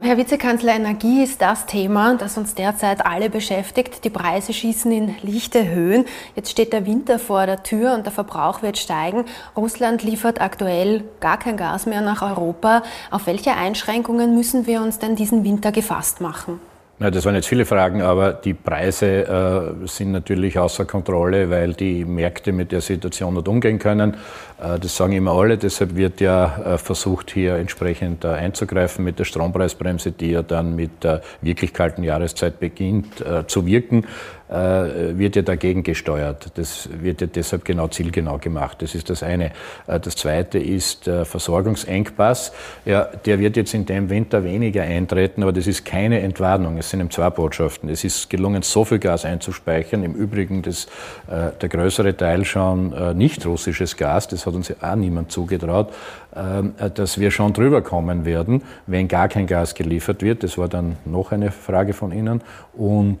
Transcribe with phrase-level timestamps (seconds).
[0.00, 4.04] Herr Vizekanzler, Energie ist das Thema, das uns derzeit alle beschäftigt.
[4.04, 6.04] Die Preise schießen in lichte Höhen.
[6.36, 9.24] Jetzt steht der Winter vor der Tür und der Verbrauch wird steigen.
[9.56, 12.84] Russland liefert aktuell gar kein Gas mehr nach Europa.
[13.10, 16.60] Auf welche Einschränkungen müssen wir uns denn diesen Winter gefasst machen?
[17.00, 21.74] Ja, das waren jetzt viele Fragen, aber die Preise äh, sind natürlich außer Kontrolle, weil
[21.74, 24.14] die Märkte mit der Situation nicht umgehen können.
[24.60, 25.58] Äh, das sagen immer alle.
[25.58, 30.74] Deshalb wird ja äh, versucht, hier entsprechend äh, einzugreifen mit der Strompreisbremse, die ja dann
[30.74, 34.04] mit der wirklich kalten Jahreszeit beginnt äh, zu wirken.
[34.48, 36.52] Äh, wird ja dagegen gesteuert.
[36.54, 38.80] Das wird ja deshalb genau zielgenau gemacht.
[38.80, 39.52] Das ist das eine.
[39.86, 42.52] Äh, das zweite ist der Versorgungsengpass.
[42.86, 46.78] Ja, der wird jetzt in dem Winter weniger eintreten, aber das ist keine Entwarnung.
[46.78, 47.90] Es sind eben zwei Botschaften.
[47.90, 50.02] Es ist gelungen, so viel Gas einzuspeichern.
[50.02, 50.86] Im Übrigen das,
[51.30, 54.28] äh, der größere Teil schon nicht russisches Gas.
[54.28, 55.92] Das hat uns ja auch niemand zugetraut,
[56.30, 60.42] dass wir schon drüber kommen werden, wenn gar kein Gas geliefert wird.
[60.42, 62.42] Das war dann noch eine Frage von Ihnen.
[62.74, 63.20] Und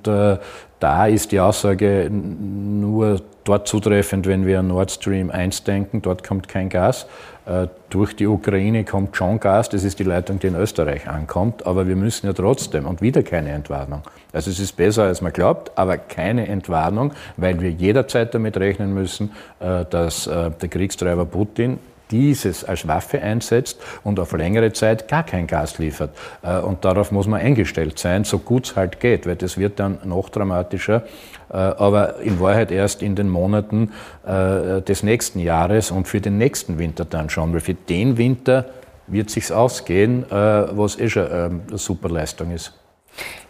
[0.80, 6.02] da ist die Aussage nur dort zutreffend, wenn wir an Nord Stream 1 denken.
[6.02, 7.06] Dort kommt kein Gas.
[7.46, 9.70] Äh, durch die Ukraine kommt schon Gas.
[9.70, 11.66] Das ist die Leitung, die in Österreich ankommt.
[11.66, 14.02] Aber wir müssen ja trotzdem und wieder keine Entwarnung.
[14.32, 18.92] Also es ist besser, als man glaubt, aber keine Entwarnung, weil wir jederzeit damit rechnen
[18.92, 21.78] müssen, äh, dass äh, der Kriegstreiber Putin
[22.10, 26.10] dieses als Waffe einsetzt und auf längere Zeit gar kein Gas liefert.
[26.42, 29.80] Äh, und darauf muss man eingestellt sein, so gut es halt geht, weil das wird
[29.80, 31.04] dann noch dramatischer,
[31.50, 33.92] äh, aber in Wahrheit erst in den Monaten
[34.26, 38.66] äh, des nächsten Jahres und für den nächsten Winter dann schon, weil für den Winter
[39.06, 42.74] wird sich's ausgehen, was eh schon eine super Leistung ist.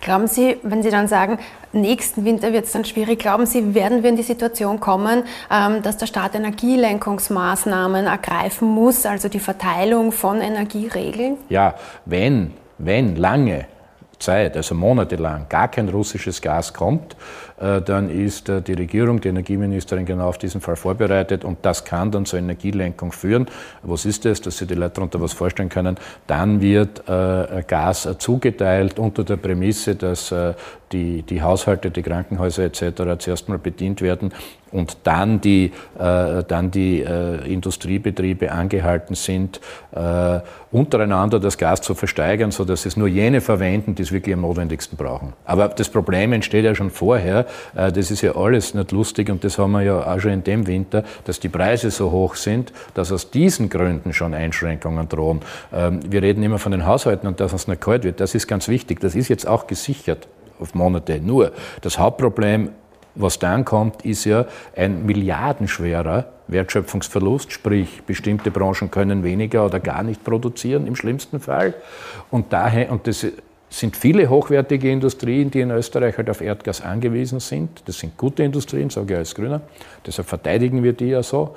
[0.00, 1.38] Glauben Sie, wenn Sie dann sagen,
[1.72, 5.82] nächsten Winter wird es dann schwierig, glauben Sie, werden wir in die Situation kommen, ähm,
[5.82, 11.36] dass der Staat Energielenkungsmaßnahmen ergreifen muss, also die Verteilung von Energieregeln?
[11.48, 13.66] Ja, wenn, wenn lange
[14.18, 17.16] Zeit, also monatelang, gar kein russisches Gas kommt,
[17.80, 22.10] dann ist äh, die Regierung, die Energieministerin genau auf diesen Fall vorbereitet und das kann
[22.10, 23.46] dann zur Energielenkung führen.
[23.82, 25.96] Was ist das, dass sich die Leute darunter was vorstellen können?
[26.26, 30.34] Dann wird äh, Gas zugeteilt unter der Prämisse, dass
[30.92, 33.18] die, die Haushalte, die Krankenhäuser etc.
[33.18, 34.32] zuerst mal bedient werden
[34.72, 39.60] und dann die, äh, dann die äh, Industriebetriebe angehalten sind,
[39.92, 40.40] äh,
[40.70, 44.96] untereinander das Gas zu versteigern, sodass es nur jene verwenden, die es wirklich am notwendigsten
[44.96, 45.32] brauchen.
[45.44, 47.46] Aber das Problem entsteht ja schon vorher.
[47.74, 50.44] Äh, das ist ja alles nicht lustig und das haben wir ja auch schon in
[50.44, 55.40] dem Winter, dass die Preise so hoch sind, dass aus diesen Gründen schon Einschränkungen drohen.
[55.72, 58.20] Ähm, wir reden immer von den Haushalten und dass es nicht kalt wird.
[58.20, 59.00] Das ist ganz wichtig.
[59.00, 60.28] Das ist jetzt auch gesichert
[60.60, 61.20] auf Monate.
[61.20, 62.70] Nur das Hauptproblem,
[63.18, 64.46] was dann kommt, ist ja
[64.76, 71.74] ein milliardenschwerer Wertschöpfungsverlust, sprich bestimmte Branchen können weniger oder gar nicht produzieren im schlimmsten Fall.
[72.30, 73.26] Und daher, und das
[73.70, 77.82] sind viele hochwertige Industrien, die in Österreich halt auf Erdgas angewiesen sind.
[77.86, 79.60] Das sind gute Industrien, sage ich als Grüner.
[80.06, 81.54] Deshalb verteidigen wir die ja so.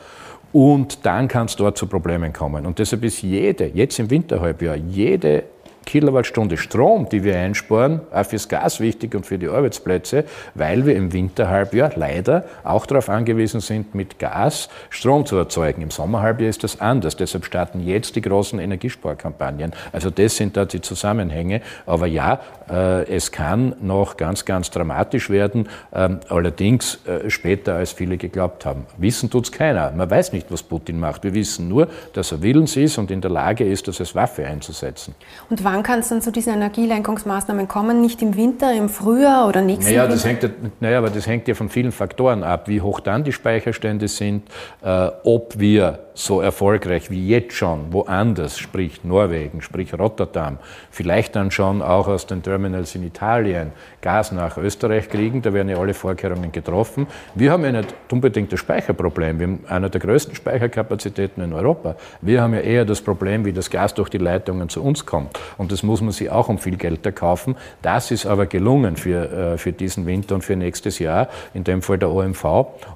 [0.51, 2.65] Und dann kann es dort zu Problemen kommen.
[2.65, 5.43] Und deshalb ist jede, jetzt im Winterhalbjahr, jede
[5.85, 10.25] Kilowattstunde Strom, die wir einsparen, auch fürs Gas wichtig und für die Arbeitsplätze,
[10.55, 15.81] weil wir im Winterhalbjahr leider auch darauf angewiesen sind, mit Gas Strom zu erzeugen.
[15.81, 17.15] Im Sommerhalbjahr ist das anders.
[17.15, 19.73] Deshalb starten jetzt die großen Energiesparkampagnen.
[19.91, 21.61] Also das sind da die Zusammenhänge.
[21.85, 27.91] Aber ja, äh, es kann noch ganz, ganz dramatisch werden, ähm, allerdings äh, später, als
[27.91, 28.85] viele geglaubt haben.
[28.97, 29.91] Wissen tut's keiner.
[29.91, 31.23] Man weiß nicht, was Putin macht.
[31.23, 34.45] Wir wissen nur, dass er willens ist und in der Lage ist, das als Waffe
[34.45, 35.15] einzusetzen.
[35.49, 38.01] Und wann kann es dann zu diesen Energielenkungsmaßnahmen kommen?
[38.01, 40.15] Nicht im Winter, im Frühjahr oder nächsten naja, Winter?
[40.15, 43.31] Das hängt, naja, aber das hängt ja von vielen Faktoren ab, wie hoch dann die
[43.31, 44.43] Speicherstände sind,
[44.83, 50.57] äh, ob wir so erfolgreich wie jetzt schon woanders, sprich Norwegen, sprich Rotterdam,
[50.89, 55.41] vielleicht dann schon auch aus den Terminals in Italien Gas nach Österreich kriegen.
[55.41, 57.07] Da werden ja alle Vorkehrungen getroffen.
[57.35, 59.39] Wir haben ja nicht unbedingt das Speicherproblem.
[59.39, 61.95] Wir haben eine der größten Speicherkapazitäten in Europa.
[62.21, 65.39] Wir haben ja eher das Problem, wie das Gas durch die Leitungen zu uns kommt.
[65.57, 67.55] Und das muss man sich auch um viel Geld erkaufen.
[67.81, 71.81] Das ist aber gelungen für, äh, für diesen Winter und für nächstes Jahr, in dem
[71.81, 72.45] Fall der OMV.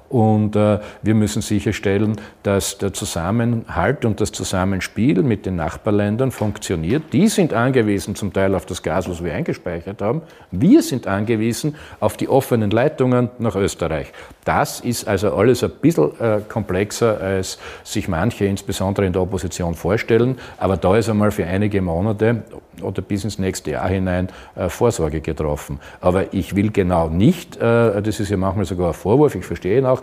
[0.08, 7.14] Und äh, wir müssen sicherstellen, dass der Zusammenhalt und das Zusammenspiel mit den Nachbarländern funktioniert.
[7.14, 10.20] Die sind angewiesen zum Teil auf das Gas, was wir eingespeichert haben.
[10.50, 14.12] Wir sind angewiesen auf die offenen Leitungen nach Österreich.
[14.44, 19.74] Das ist also alles ein bisschen äh, komplexer, als sich manche insbesondere in der Opposition
[19.74, 20.36] vorstellen.
[20.58, 22.42] Aber da ist einmal für einige Monate
[22.82, 25.80] oder bis ins nächste Jahr hinein äh, Vorsorge getroffen.
[26.00, 29.78] Aber ich will genau nicht, äh, das ist ja manchmal sogar ein Vorwurf, ich verstehe
[29.78, 30.02] ihn auch,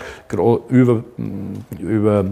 [0.70, 1.04] über,
[1.80, 2.26] über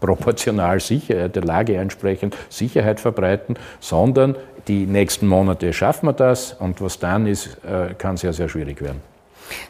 [0.00, 4.36] proportional sicher, der Lage entsprechend Sicherheit verbreiten, sondern
[4.68, 8.80] die nächsten Monate schaffen wir das und was dann ist, äh, kann sehr, sehr schwierig
[8.80, 9.09] werden.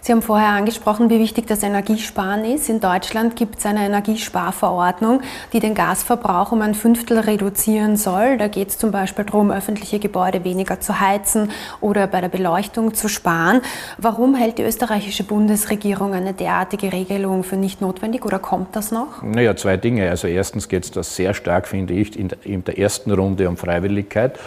[0.00, 2.68] Sie haben vorher angesprochen, wie wichtig das Energiesparen ist.
[2.68, 5.22] In Deutschland gibt es eine Energiesparverordnung,
[5.52, 8.38] die den Gasverbrauch um ein Fünftel reduzieren soll.
[8.38, 11.50] Da geht es zum Beispiel darum, öffentliche Gebäude weniger zu heizen
[11.80, 13.60] oder bei der Beleuchtung zu sparen.
[13.98, 19.22] Warum hält die österreichische Bundesregierung eine derartige Regelung für nicht notwendig oder kommt das noch?
[19.22, 20.10] Naja, zwei Dinge.
[20.10, 24.38] Also erstens geht es da sehr stark, finde ich, in der ersten Runde um Freiwilligkeit.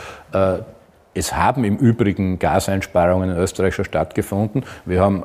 [1.14, 4.66] Es haben im Übrigen Gaseinsparungen in Österreich schon stattgefunden.
[4.86, 5.24] Wir haben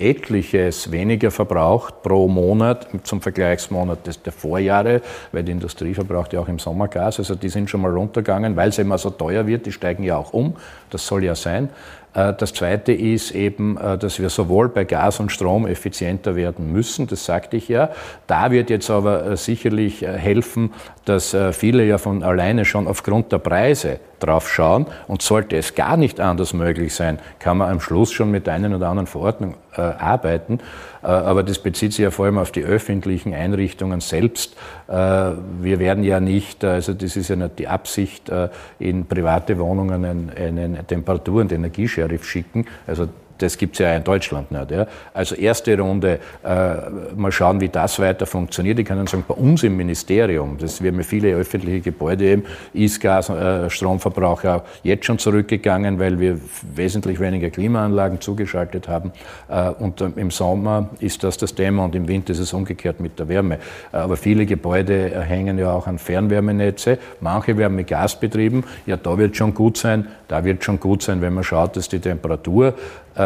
[0.00, 6.40] etliches weniger verbraucht pro Monat zum Vergleichsmonat des, der Vorjahre, weil die Industrie verbraucht ja
[6.40, 7.18] auch im Sommer Gas.
[7.18, 9.66] Also die sind schon mal runtergegangen, weil es immer so teuer wird.
[9.66, 10.56] Die steigen ja auch um.
[10.88, 11.68] Das soll ja sein.
[12.14, 16.72] Äh, das Zweite ist eben, äh, dass wir sowohl bei Gas und Strom effizienter werden
[16.72, 17.90] müssen, das sagte ich ja.
[18.26, 20.72] Da wird jetzt aber äh, sicherlich helfen,
[21.04, 25.96] dass viele ja von alleine schon aufgrund der Preise drauf schauen und sollte es gar
[25.96, 29.54] nicht anders möglich sein, kann man am Schluss schon mit der einen oder anderen Verordnung
[29.72, 30.60] arbeiten.
[31.02, 34.56] Äh, aber das bezieht sich ja vor allem auf die öffentlichen Einrichtungen selbst.
[34.88, 38.48] Äh, wir werden ja nicht, also das ist ja nicht die Absicht, äh,
[38.78, 42.66] in private Wohnungen einen, einen Temperatur- und Energiesheriff schicken.
[42.86, 43.08] Also
[43.42, 44.70] das gibt es ja in Deutschland nicht.
[44.70, 44.86] Ja.
[45.14, 46.74] Also erste Runde, äh,
[47.16, 48.78] mal schauen, wie das weiter funktioniert.
[48.78, 52.44] Ich kann Ihnen sagen, bei uns im Ministerium, das wir haben viele öffentliche Gebäude eben,
[52.72, 56.38] ist Gas, äh, Stromverbrauch ja jetzt schon zurückgegangen, weil wir
[56.74, 59.12] wesentlich weniger Klimaanlagen zugeschaltet haben.
[59.48, 63.18] Äh, und im Sommer ist das das Thema und im Winter ist es umgekehrt mit
[63.18, 63.58] der Wärme.
[63.92, 66.98] Äh, aber viele Gebäude hängen ja auch an Fernwärmenetze.
[67.20, 68.64] Manche werden mit Gas betrieben.
[68.86, 70.06] Ja, da wird schon gut sein.
[70.28, 72.74] Da wird schon gut sein, wenn man schaut, dass die Temperatur
[73.16, 73.20] äh,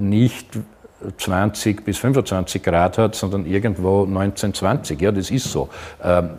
[0.00, 0.58] nicht
[1.16, 5.00] 20 bis 25 Grad hat, sondern irgendwo 19, 20.
[5.00, 5.68] Ja, das ist so.
[6.02, 6.30] Ähm,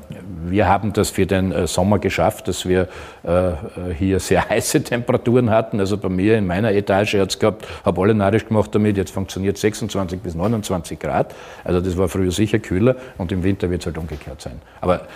[0.48, 2.90] wir haben das für den äh, Sommer geschafft, dass wir
[3.24, 3.52] äh,
[3.98, 5.80] hier sehr heiße Temperaturen hatten.
[5.80, 9.12] Also bei mir in meiner Etage hat es gehabt, habe alle narisch gemacht damit, jetzt
[9.12, 11.34] funktioniert 26 bis 29 Grad.
[11.64, 14.60] Also das war früher sicher kühler und im Winter wird es halt umgekehrt sein.
[14.82, 15.08] Aber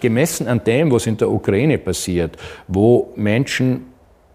[0.00, 2.36] gemessen an dem, was in der Ukraine passiert,
[2.68, 3.91] wo Menschen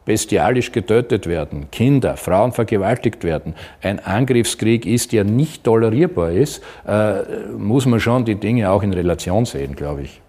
[0.07, 7.15] bestialisch getötet werden, Kinder, Frauen vergewaltigt werden, ein Angriffskrieg ist, der nicht tolerierbar ist, äh,
[7.57, 10.21] muss man schon die Dinge auch in Relation sehen, glaube ich.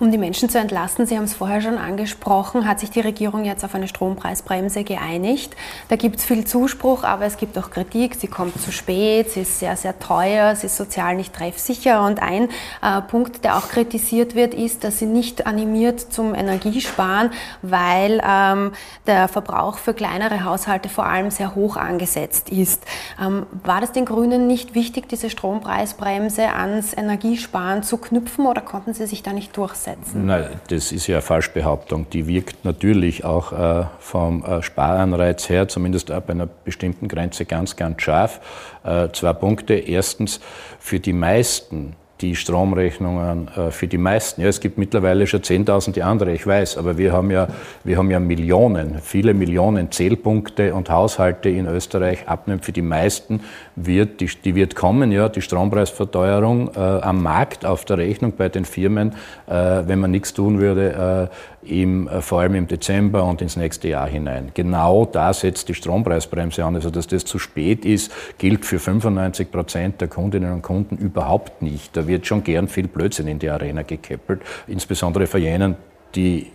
[0.00, 3.44] Um die Menschen zu entlasten, Sie haben es vorher schon angesprochen, hat sich die Regierung
[3.44, 5.54] jetzt auf eine Strompreisbremse geeinigt.
[5.88, 8.14] Da gibt es viel Zuspruch, aber es gibt auch Kritik.
[8.14, 12.02] Sie kommt zu spät, sie ist sehr, sehr teuer, sie ist sozial nicht treffsicher.
[12.06, 12.48] Und ein
[12.80, 17.30] äh, Punkt, der auch kritisiert wird, ist, dass sie nicht animiert zum Energiesparen,
[17.60, 18.72] weil ähm,
[19.06, 22.84] der Verbrauch für kleinere Haushalte vor allem sehr hoch angesetzt ist.
[23.22, 28.94] Ähm, war das den Grünen nicht wichtig, diese Strompreisbremse ans Energiesparen zu knüpfen oder konnten
[28.94, 29.89] sie sich da nicht durchsetzen?
[29.96, 30.26] Setzen?
[30.26, 32.08] Nein, das ist ja eine Falschbehauptung.
[32.10, 37.76] Die wirkt natürlich auch äh, vom äh, Sparanreiz her, zumindest ab einer bestimmten Grenze, ganz,
[37.76, 38.40] ganz scharf.
[38.84, 39.74] Äh, zwei Punkte.
[39.74, 40.40] Erstens,
[40.78, 44.42] für die meisten die Stromrechnungen äh, für die meisten.
[44.42, 47.48] Ja, es gibt mittlerweile schon Zehntausende andere, ich weiß, aber wir haben ja,
[47.84, 52.60] wir haben ja Millionen, viele Millionen Zählpunkte und Haushalte in Österreich abnehmen.
[52.60, 53.40] Für die meisten
[53.76, 58.48] wird, die, die wird kommen, ja, die Strompreisverteuerung äh, am Markt, auf der Rechnung bei
[58.48, 59.12] den Firmen,
[59.46, 59.52] äh,
[59.86, 63.88] wenn man nichts tun würde, äh, im, äh, vor allem im Dezember und ins nächste
[63.88, 64.50] Jahr hinein.
[64.54, 66.74] Genau da setzt die Strompreisbremse an.
[66.74, 71.62] Also, dass das zu spät ist, gilt für 95 Prozent der Kundinnen und Kunden überhaupt
[71.62, 71.96] nicht.
[71.96, 75.76] Da wird schon gern viel Blödsinn in die Arena gekeppelt, insbesondere für jenen,
[76.14, 76.48] die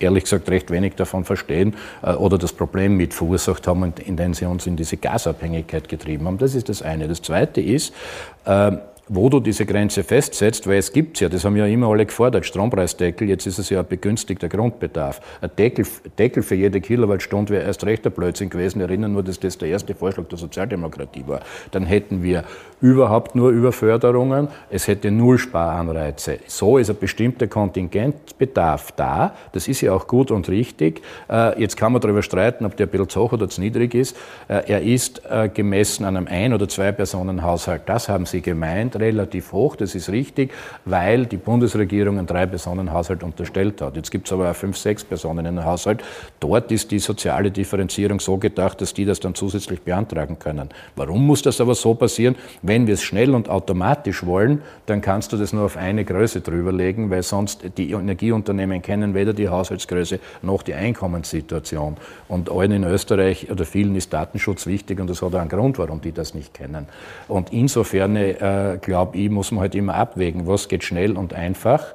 [0.00, 4.46] ehrlich gesagt recht wenig davon verstehen äh, oder das Problem mit verursacht haben, indem sie
[4.46, 6.38] uns in diese Gasabhängigkeit getrieben haben.
[6.38, 7.06] Das ist das eine.
[7.08, 7.94] Das zweite ist,
[8.44, 8.72] äh,
[9.08, 12.46] wo du diese Grenze festsetzt, weil es gibt's ja, das haben ja immer alle gefordert,
[12.46, 15.20] Strompreisdeckel, jetzt ist es ja ein begünstigter Grundbedarf.
[15.40, 15.86] Ein Deckel,
[16.18, 18.80] Deckel für jede Kilowattstunde wäre erst recht der Blödsinn gewesen.
[18.80, 21.40] Ich erinnere nur, dass das der erste Vorschlag der Sozialdemokratie war.
[21.70, 22.44] Dann hätten wir
[22.80, 26.38] überhaupt nur Überförderungen, es hätte null Sparanreize.
[26.46, 31.02] So ist ein bestimmter Kontingentbedarf da, das ist ja auch gut und richtig.
[31.30, 33.94] Äh, jetzt kann man darüber streiten, ob der ein bisschen zu hoch oder zu niedrig
[33.94, 34.16] ist.
[34.48, 37.82] Äh, er ist äh, gemessen an einem Ein- oder Zwei-Personen-Haushalt.
[37.86, 40.52] Das haben Sie gemeint relativ hoch, das ist richtig,
[40.84, 43.96] weil die Bundesregierung einen Drei-Personen-Haushalt unterstellt hat.
[43.96, 46.02] Jetzt gibt es aber auch fünf, sechs Personen in einem Haushalt.
[46.40, 50.70] Dort ist die soziale Differenzierung so gedacht, dass die das dann zusätzlich beantragen können.
[50.96, 52.36] Warum muss das aber so passieren?
[52.62, 56.40] Wenn wir es schnell und automatisch wollen, dann kannst du das nur auf eine Größe
[56.40, 61.96] drüberlegen, weil sonst die Energieunternehmen kennen weder die Haushaltsgröße noch die Einkommenssituation.
[62.28, 65.78] Und allen in Österreich oder vielen ist Datenschutz wichtig und das hat auch einen Grund,
[65.78, 66.86] warum die das nicht kennen.
[67.28, 71.94] Und insofern äh, glaube ich, muss man halt immer abwägen, was geht schnell und einfach.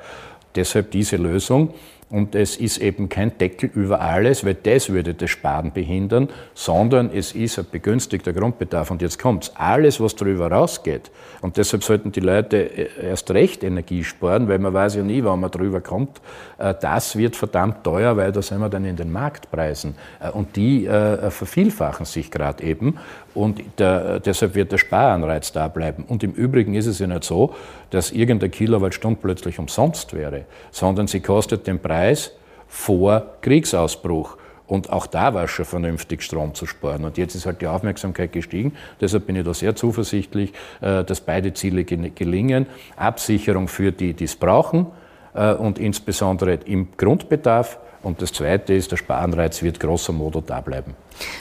[0.55, 1.73] Deshalb diese Lösung.
[2.09, 7.11] Und es ist eben kein Deckel über alles, weil das würde das Sparen behindern, sondern
[7.13, 8.89] es ist ein begünstigter Grundbedarf.
[8.89, 9.51] Und jetzt kommt's.
[9.55, 11.11] Alles, was darüber rausgeht,
[11.41, 15.39] und deshalb sollten die Leute erst recht Energie sparen, weil man weiß ja nie, wann
[15.39, 16.19] man drüber kommt.
[16.57, 19.95] Äh, das wird verdammt teuer, weil da sind wir dann in den Marktpreisen.
[20.19, 22.97] Äh, und die äh, vervielfachen sich gerade eben.
[23.33, 26.03] Und der, deshalb wird der Sparanreiz da bleiben.
[26.07, 27.53] Und im Übrigen ist es ja nicht so,
[27.89, 32.31] dass irgendeine Kilowattstunde plötzlich umsonst wäre, sondern sie kostet den Preis
[32.67, 34.37] vor Kriegsausbruch.
[34.67, 37.03] Und auch da war schon vernünftig, Strom zu sparen.
[37.03, 38.73] Und jetzt ist halt die Aufmerksamkeit gestiegen.
[39.01, 42.67] Deshalb bin ich da sehr zuversichtlich, äh, dass beide Ziele gelingen.
[42.95, 44.85] Absicherung für die, die es brauchen
[45.33, 47.79] äh, und insbesondere im Grundbedarf.
[48.01, 50.95] Und das Zweite ist, der Sparanreiz wird großer Modo da bleiben.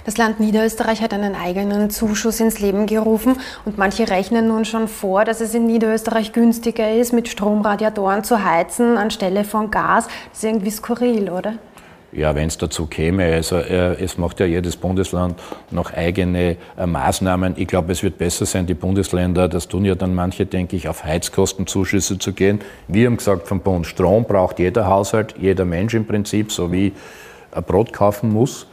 [0.05, 4.89] Das Land Niederösterreich hat einen eigenen Zuschuss ins Leben gerufen und manche rechnen nun schon
[4.89, 10.09] vor, dass es in Niederösterreich günstiger ist, mit Stromradiatoren zu heizen anstelle von Gas.
[10.31, 11.55] Das ist irgendwie skurril, oder?
[12.11, 15.39] Ja, wenn es dazu käme, also äh, es macht ja jedes Bundesland
[15.71, 17.55] noch eigene äh, Maßnahmen.
[17.57, 20.89] Ich glaube, es wird besser sein, die Bundesländer, das tun ja dann manche, denke ich,
[20.89, 22.61] auf Heizkostenzuschüsse zu gehen.
[22.87, 26.95] Wir haben gesagt vom Bund, Strom braucht jeder Haushalt, jeder Mensch im Prinzip, so wie
[27.53, 28.67] ein Brot kaufen muss.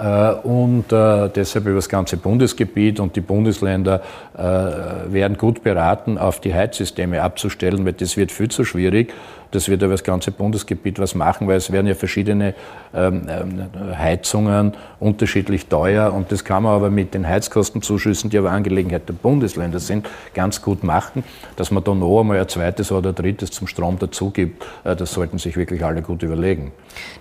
[0.00, 4.00] Äh, und äh, deshalb über das ganze Bundesgebiet und die Bundesländer
[4.34, 9.12] äh, werden gut beraten, auf die Heizsysteme abzustellen, weil das wird viel zu schwierig.
[9.50, 12.54] Das wird über das ganze Bundesgebiet was machen, weil es werden ja verschiedene
[12.94, 18.50] ähm, ähm, Heizungen unterschiedlich teuer und das kann man aber mit den Heizkostenzuschüssen, die aber
[18.50, 21.24] Angelegenheit der Bundesländer sind, ganz gut machen,
[21.56, 24.64] dass man da noch einmal ein zweites oder drittes zum Strom dazu gibt.
[24.84, 26.72] Das sollten sich wirklich alle gut überlegen.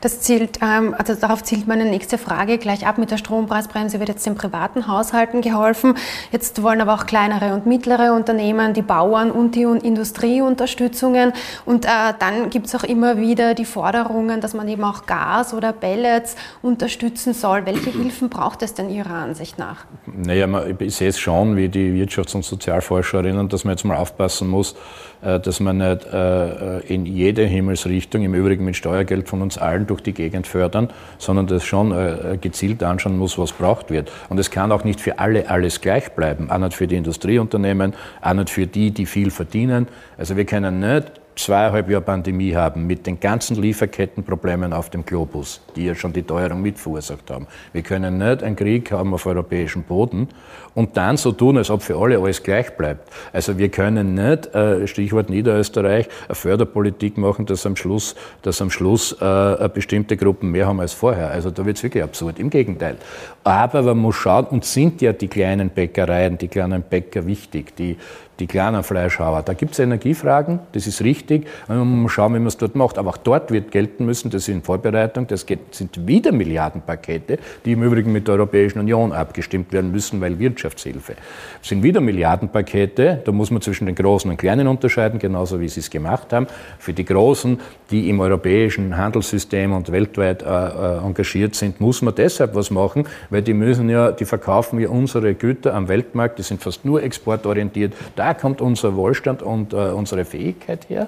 [0.02, 2.98] Das zielt, ähm, also darauf zielt meine nächste Frage gleich ab.
[2.98, 5.96] Mit der Strompreisbremse wird jetzt den privaten Haushalten geholfen.
[6.32, 11.34] Jetzt wollen aber auch kleinere und mittlere Unternehmen, die Bauern und die Industrieunterstützungen.
[11.66, 15.54] Und äh, dann gibt es auch immer wieder die Forderungen, dass man eben auch Gas
[15.54, 17.66] oder Pellets unterstützen soll.
[17.66, 19.86] Welche Hilfen braucht es denn Ihrer Ansicht nach?
[20.06, 20.48] Naja,
[20.80, 24.76] ich sehe es schon, wie die Wirtschafts- und Sozialforscherinnen, dass man jetzt mal aufpassen muss,
[25.22, 29.88] äh, dass man nicht äh, in jede Himmelsrichtung, im Übrigen mit Steuergeld von uns allen
[29.88, 34.12] durch die Gegend fördern, sondern das schon äh, gezielt anschauen muss, was braucht wird.
[34.30, 37.94] Und es kann auch nicht für alle alles gleich bleiben, auch nicht für die Industrieunternehmen,
[38.22, 39.88] auch nicht für die, die viel verdienen.
[40.18, 45.62] Also wir können nicht zweieinhalb Jahre Pandemie haben mit den ganzen Lieferkettenproblemen auf dem Globus,
[45.76, 47.48] die ja schon die Teuerung mit verursacht haben.
[47.72, 50.28] Wir können nicht einen Krieg haben auf europäischem Boden
[50.76, 53.12] und dann so tun, als ob für alle alles gleich bleibt.
[53.32, 58.70] Also wir können nicht, äh, Stichwort Niederösterreich, eine Förderpolitik machen, dass am Schluss, dass am
[58.70, 61.32] Schluss äh, bestimmte Gruppen mehr haben als vorher.
[61.32, 62.40] Also da wird es wirklich absurd.
[62.40, 62.98] Im Gegenteil.
[63.44, 67.98] Aber man muss schauen, und sind ja die kleinen Bäckereien, die kleinen Bäcker wichtig, die
[68.39, 69.43] die kleinen Fleischhauer.
[69.43, 71.48] Da gibt es Energiefragen, das ist richtig.
[71.67, 72.98] Man muss schauen, wie man es dort macht.
[72.98, 77.84] Aber auch dort wird gelten müssen, das in Vorbereitung, das sind wieder Milliardenpakete, die im
[77.84, 81.15] Übrigen mit der Europäischen Union abgestimmt werden müssen, weil Wirtschaftshilfe.
[81.60, 85.67] Das sind wieder Milliardenpakete, da muss man zwischen den Großen und Kleinen unterscheiden, genauso wie
[85.67, 86.48] Sie es gemacht haben.
[86.77, 87.60] Für die Großen,
[87.91, 93.05] die im europäischen Handelssystem und weltweit äh, äh, engagiert sind, muss man deshalb was machen,
[93.29, 97.03] weil die müssen ja, die verkaufen ja unsere Güter am Weltmarkt, die sind fast nur
[97.03, 97.93] exportorientiert.
[98.15, 101.08] Da da kommt unser Wohlstand und äh, unsere Fähigkeit her.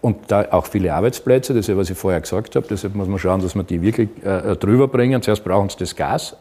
[0.00, 2.66] Und da auch viele Arbeitsplätze, das ist ja, was ich vorher gesagt habe.
[2.68, 5.20] Deshalb muss man schauen, dass wir die wirklich äh, drüber bringen.
[5.20, 6.36] Zuerst brauchen sie das Gas,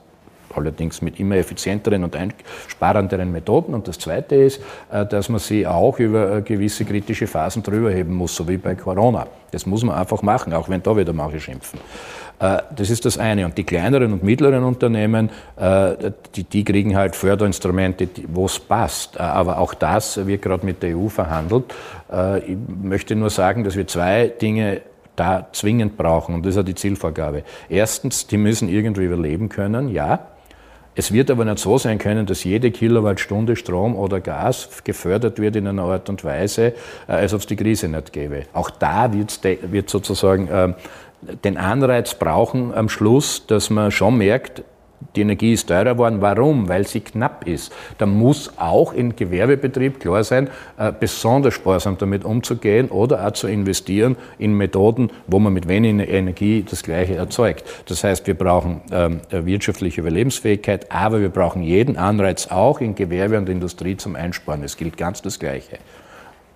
[0.54, 3.74] allerdings mit immer effizienteren und einsparenderen Methoden.
[3.74, 7.90] Und das Zweite ist, äh, dass man sie auch über äh, gewisse kritische Phasen drüber
[7.90, 9.26] heben muss, so wie bei Corona.
[9.50, 11.80] Das muss man einfach machen, auch wenn da wieder manche schimpfen.
[12.44, 13.46] Äh, das ist das eine.
[13.46, 15.30] Und die kleineren und mittleren Unternehmen,
[16.36, 19.20] die, die kriegen halt Förderinstrumente, wo es passt.
[19.20, 21.74] Aber auch das wird gerade mit der EU verhandelt.
[22.46, 24.82] Ich möchte nur sagen, dass wir zwei Dinge
[25.16, 26.36] da zwingend brauchen.
[26.36, 27.44] Und das ist ja die Zielvorgabe.
[27.70, 30.28] Erstens, die müssen irgendwie überleben können, ja.
[30.96, 35.56] Es wird aber nicht so sein können, dass jede Kilowattstunde Strom oder Gas gefördert wird
[35.56, 36.74] in einer Art und Weise,
[37.08, 38.44] äh, als ob es die Krise nicht gäbe.
[38.54, 40.76] Auch da wird sozusagen ähm,
[41.44, 44.64] den Anreiz brauchen am Schluss, dass man schon merkt,
[45.16, 46.22] die Energie ist teurer geworden.
[46.22, 46.68] Warum?
[46.68, 47.72] Weil sie knapp ist.
[47.98, 53.48] Da muss auch im Gewerbebetrieb klar sein, äh, besonders sparsam damit umzugehen oder auch zu
[53.48, 57.64] investieren in Methoden, wo man mit weniger Energie das Gleiche erzeugt.
[57.88, 63.38] Das heißt, wir brauchen ähm, wirtschaftliche Überlebensfähigkeit, aber wir brauchen jeden Anreiz auch in Gewerbe
[63.38, 64.64] und Industrie zum Einsparen.
[64.64, 65.78] Es gilt ganz das Gleiche.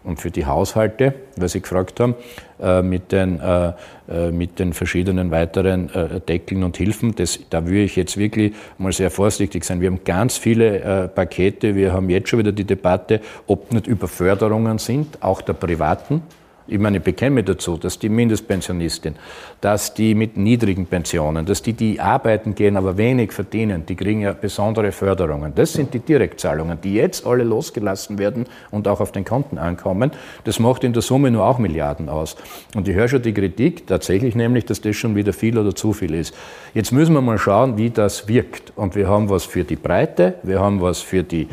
[0.08, 2.16] Und für die Haushalte, weil Sie gefragt haben,
[2.60, 3.74] äh, mit den, äh,
[4.10, 5.90] äh, mit den verschiedenen weiteren
[6.28, 7.14] Deckeln und Hilfen.
[7.16, 9.82] Das, da würde ich jetzt wirklich mal sehr vorsichtig sein.
[9.82, 11.76] Wir haben ganz viele Pakete.
[11.76, 16.24] Wir haben jetzt schon wieder die Debatte, ob nicht Überförderungen sind, auch der Privaten
[16.68, 19.16] ich meine, ich bekenne mich dazu, dass die Mindestpensionistin,
[19.62, 24.22] dass die mit niedrigen Pensionen, dass die, die arbeiten gehen, aber wenig verdienen, die kriegen
[24.22, 25.54] ja besondere Förderungen.
[25.56, 30.12] Das sind die Direktzahlungen, die jetzt alle losgelassen werden und auch auf den Konten ankommen.
[30.44, 32.36] Das macht in der Summe nur auch Milliarden aus.
[32.76, 35.94] Und ich höre schon die Kritik, tatsächlich nämlich, dass das schon wieder viel oder zu
[35.94, 36.34] viel ist.
[36.74, 38.74] Jetzt müssen wir mal schauen, wie das wirkt.
[38.76, 41.48] Und wir haben was für die Breite, wir haben was für die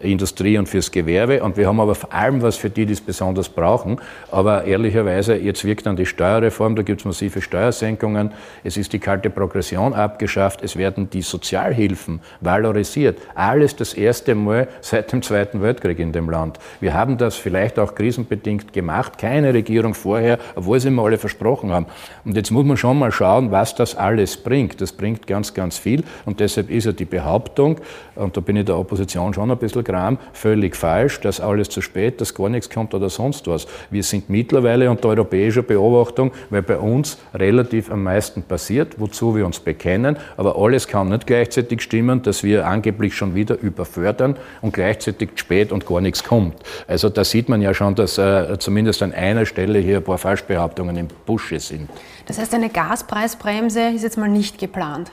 [0.00, 1.42] Industrie und fürs Gewerbe.
[1.42, 4.00] Und wir haben aber vor allem was für die, die es besonders brauchen.
[4.30, 8.32] Aber ehrlicherweise, jetzt wirkt dann die Steuerreform, da gibt es massive Steuersenkungen.
[8.64, 10.62] Es ist die kalte Progression abgeschafft.
[10.62, 13.18] Es werden die Sozialhilfen valorisiert.
[13.34, 16.58] Alles das erste Mal seit dem Zweiten Weltkrieg in dem Land.
[16.80, 19.18] Wir haben das vielleicht auch krisenbedingt gemacht.
[19.18, 21.86] Keine Regierung vorher, obwohl sie immer alle versprochen haben.
[22.24, 24.80] Und jetzt muss man schon mal schauen, was das alles bringt.
[24.80, 26.04] Das bringt ganz, ganz viel.
[26.24, 27.80] Und deshalb ist ja die Behauptung,
[28.14, 31.80] und da bin ich der Opposition schon ein bisschen Gramm völlig falsch, dass alles zu
[31.80, 33.66] spät, dass gar nichts kommt oder sonst was.
[33.90, 39.46] Wir sind mittlerweile unter europäischer Beobachtung, weil bei uns relativ am meisten passiert, wozu wir
[39.46, 44.74] uns bekennen, aber alles kann nicht gleichzeitig stimmen, dass wir angeblich schon wieder überfördern und
[44.74, 46.56] gleichzeitig spät und gar nichts kommt.
[46.86, 50.18] Also da sieht man ja schon, dass äh, zumindest an einer Stelle hier ein paar
[50.18, 51.88] Falschbehauptungen im Busche sind.
[52.26, 55.10] Das heißt, eine Gaspreisbremse ist jetzt mal nicht geplant.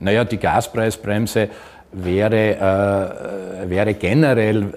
[0.00, 1.50] Naja, die Gaspreisbremse
[1.92, 2.56] wäre,
[3.64, 4.72] äh, wäre generell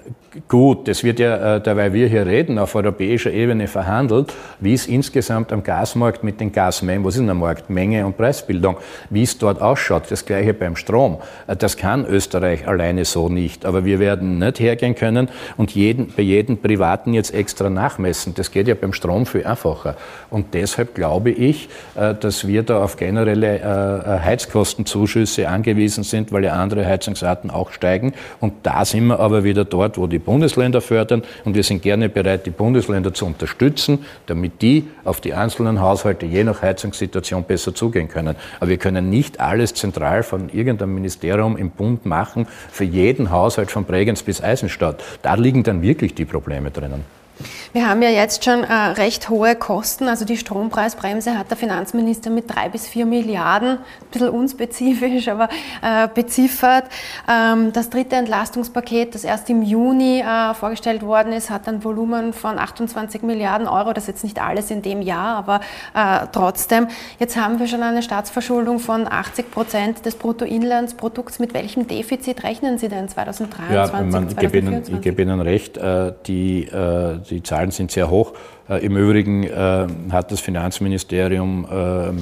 [0.48, 0.88] gut.
[0.88, 5.52] Das wird ja, äh, dabei wir hier reden, auf europäischer Ebene verhandelt, wie es insgesamt
[5.52, 8.76] am Gasmarkt mit den Gasmengen, was ist denn Markt, Menge und Preisbildung,
[9.10, 10.04] wie es dort ausschaut.
[10.10, 11.18] Das gleiche beim Strom.
[11.46, 13.64] Äh, das kann Österreich alleine so nicht.
[13.64, 18.34] Aber wir werden nicht hergehen können und jeden, bei jedem Privaten jetzt extra nachmessen.
[18.34, 19.96] Das geht ja beim Strom viel einfacher.
[20.30, 26.52] Und deshalb glaube ich, äh, dass wir da auf generelle Heizkostenzuschüsse angewiesen sind, weil ja
[26.52, 28.14] andere Heizungsarten auch steigen.
[28.40, 31.22] Und da sind wir aber wieder dort, wo die Bundesländer fördern.
[31.44, 36.26] Und wir sind gerne bereit, die Bundesländer zu unterstützen, damit die auf die einzelnen Haushalte
[36.26, 38.36] je nach Heizungssituation besser zugehen können.
[38.60, 43.70] Aber wir können nicht alles zentral von irgendeinem Ministerium im Bund machen, für jeden Haushalt
[43.70, 45.02] von Bregenz bis Eisenstadt.
[45.22, 47.23] Da liegen dann wirklich die Probleme drinnen.
[47.72, 50.08] Wir haben ja jetzt schon äh, recht hohe Kosten.
[50.08, 53.78] Also die Strompreisbremse hat der Finanzminister mit drei bis vier Milliarden, ein
[54.12, 55.48] bisschen unspezifisch, aber
[55.82, 56.84] äh, beziffert.
[57.28, 62.32] Ähm, das dritte Entlastungspaket, das erst im Juni äh, vorgestellt worden ist, hat ein Volumen
[62.32, 63.92] von 28 Milliarden Euro.
[63.92, 65.60] Das ist jetzt nicht alles in dem Jahr, aber
[65.94, 66.88] äh, trotzdem.
[67.18, 71.38] Jetzt haben wir schon eine Staatsverschuldung von 80 Prozent des Bruttoinlandsprodukts.
[71.38, 73.74] Mit welchem Defizit rechnen Sie denn 2023?
[73.74, 75.76] Ja, man, ich, gebe Ihnen, ich gebe Ihnen recht.
[75.76, 78.32] Äh, die, äh, die Zahlen sind sehr hoch.
[78.68, 82.12] Äh, Im Übrigen äh, hat das Finanzministerium äh,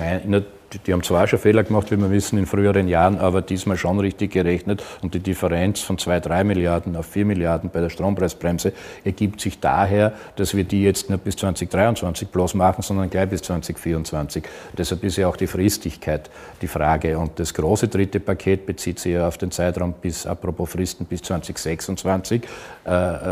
[0.86, 4.00] die haben zwar schon Fehler gemacht, wie wir wissen, in früheren Jahren, aber diesmal schon
[4.00, 4.82] richtig gerechnet.
[5.02, 8.72] Und die Differenz von 2, 3 Milliarden auf 4 Milliarden bei der Strompreisbremse
[9.04, 13.42] ergibt sich daher, dass wir die jetzt nicht bis 2023 bloß machen, sondern gleich bis
[13.42, 14.44] 2024.
[14.76, 16.30] Deshalb ist ja auch die Fristigkeit
[16.60, 17.18] die Frage.
[17.18, 21.22] Und das große dritte Paket bezieht sich ja auf den Zeitraum bis, apropos Fristen, bis
[21.22, 22.42] 2026,
[22.86, 22.90] äh,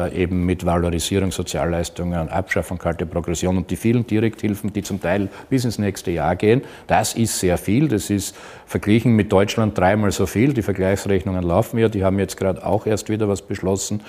[0.09, 5.29] äh, eben mit Valorisierung Sozialleistungen, Abschaffung kalte Progression und die vielen Direkthilfen, die zum Teil
[5.48, 6.62] bis ins nächste Jahr gehen.
[6.87, 7.88] Das ist ist sehr viel.
[7.88, 10.53] Das ist verglichen mit Deutschland dreimal so viel.
[10.53, 11.88] Die Vergleichsrechnungen laufen ja.
[11.88, 14.03] Die haben jetzt gerade auch erst wieder was beschlossen.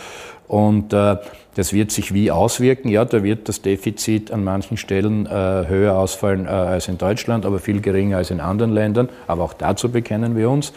[0.47, 1.17] Und äh,
[1.55, 2.89] das wird sich wie auswirken?
[2.89, 7.45] Ja, da wird das Defizit an manchen Stellen äh, höher ausfallen äh, als in Deutschland,
[7.45, 9.09] aber viel geringer als in anderen Ländern.
[9.27, 10.73] Aber auch dazu bekennen wir uns.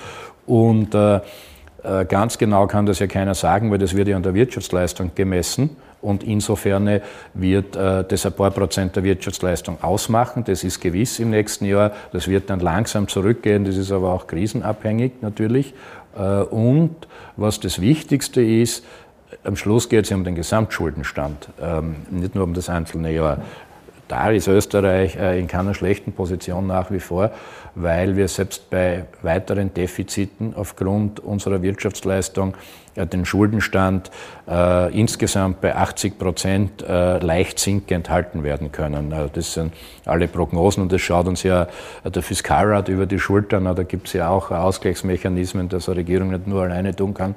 [0.47, 1.17] Und äh,
[1.83, 5.13] äh ganz genau kann das ja keiner sagen, weil das wird ja an der Wirtschaftsleistung
[5.15, 5.77] gemessen.
[6.05, 7.01] Und insofern
[7.33, 10.45] wird äh, das ein paar Prozent der Wirtschaftsleistung ausmachen.
[10.45, 11.93] Das ist gewiss im nächsten Jahr.
[12.13, 13.65] Das wird dann langsam zurückgehen.
[13.65, 15.75] Das ist aber auch krisenabhängig natürlich.
[16.17, 16.95] Äh, und
[17.37, 18.85] was das Wichtigste ist,
[19.43, 23.39] am Schluss geht es um den Gesamtschuldenstand, ähm, nicht nur um das einzelne Jahr.
[24.15, 27.33] Da ist Österreich äh, in keiner schlechten Position nach wie vor,
[27.75, 32.55] weil wir selbst bei weiteren Defiziten aufgrund unserer Wirtschaftsleistung
[32.95, 34.13] den Schuldenstand
[34.49, 39.13] äh, insgesamt bei 80 Prozent äh, leicht sinkend halten werden können.
[39.13, 39.75] Also das sind
[40.05, 41.67] alle Prognosen und das schaut uns ja
[42.05, 43.65] der Fiskalrat über die Schultern.
[43.65, 47.35] Da gibt es ja auch Ausgleichsmechanismen, dass eine Regierung nicht nur alleine tun kann.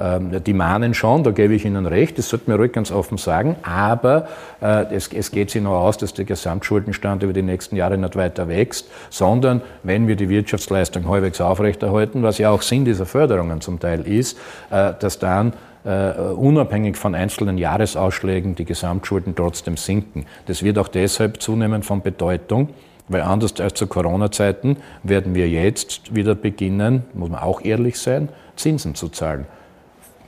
[0.00, 3.18] Ähm, die mahnen schon, da gebe ich Ihnen recht, das sollte man ruhig ganz offen
[3.18, 4.28] sagen, aber
[4.62, 8.48] äh, es, geht sich noch aus, dass der Gesamtschuldenstand über die nächsten Jahre nicht weiter
[8.48, 13.78] wächst, sondern wenn wir die Wirtschaftsleistung halbwegs aufrechterhalten, was ja auch Sinn dieser Förderungen zum
[13.78, 14.38] Teil ist,
[14.70, 15.52] äh, dass dann
[15.84, 20.24] äh, unabhängig von einzelnen Jahresausschlägen die Gesamtschulden trotzdem sinken.
[20.46, 22.70] Das wird auch deshalb zunehmend von Bedeutung,
[23.08, 28.30] weil anders als zu Corona-Zeiten werden wir jetzt wieder beginnen, muss man auch ehrlich sein,
[28.56, 29.46] Zinsen zu zahlen.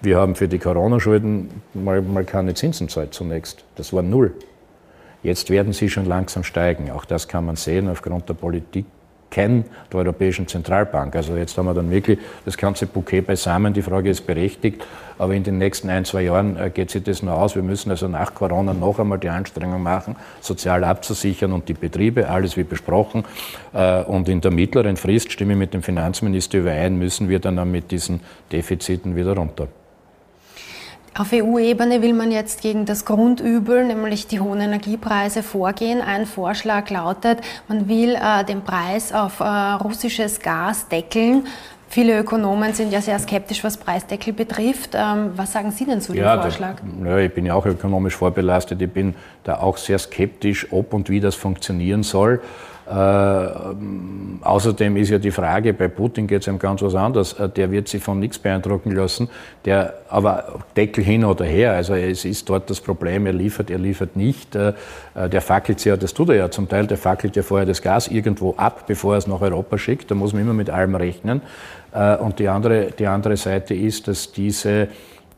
[0.02, 3.64] Wir haben für die Corona-Schulden mal, mal keine Zinsen zahlt zunächst.
[3.76, 4.34] Das war null.
[5.22, 6.90] Jetzt werden sie schon langsam steigen.
[6.90, 8.84] Auch das kann man sehen aufgrund der Politik
[9.34, 11.16] der Europäischen Zentralbank.
[11.16, 13.72] Also jetzt haben wir dann wirklich das ganze Bouquet beisammen.
[13.72, 14.84] Die Frage ist berechtigt,
[15.18, 17.54] aber in den nächsten ein, zwei Jahren äh, geht sich das noch aus.
[17.54, 22.28] Wir müssen also nach Corona noch einmal die Anstrengung machen, sozial abzusichern und die Betriebe,
[22.28, 23.24] alles wie besprochen.
[23.72, 27.70] Äh, und in der mittleren Frist, stimme ich mit dem Finanzminister überein, müssen wir dann
[27.70, 29.68] mit diesen Defiziten wieder runter.
[31.14, 36.01] Auf EU-Ebene will man jetzt gegen das Grundübel, nämlich die hohen Energiepreise, vorgehen.
[36.01, 41.46] Ein Vorschlag lautet, man will äh, den Preis auf äh, russisches Gas deckeln.
[41.90, 44.94] Viele Ökonomen sind ja sehr skeptisch, was Preisdeckel betrifft.
[44.94, 46.77] Ähm, was sagen Sie denn zu dem ja, Vorschlag?
[46.77, 48.81] Das, ja, ich bin ja auch ökonomisch vorbelastet.
[48.81, 52.40] Ich bin da auch sehr skeptisch, ob und wie das funktionieren soll.
[52.92, 53.48] Äh,
[54.42, 57.33] außerdem ist ja die Frage, bei Putin geht es ihm ganz was anderes.
[57.35, 59.31] Äh, der wird sich von nichts beeindrucken lassen.
[59.64, 63.78] Der, aber Deckel hin oder her, also es ist dort das Problem, er liefert, er
[63.78, 64.55] liefert nicht.
[64.55, 64.74] Äh,
[65.14, 67.81] äh der fackelt ja, das tut er ja zum Teil, der fackelt ja vorher das
[67.81, 70.11] Gas irgendwo ab, bevor er es nach Europa schickt.
[70.11, 71.40] Da muss man immer mit allem rechnen.
[71.94, 74.88] Äh, und die andere, die andere Seite ist, dass diese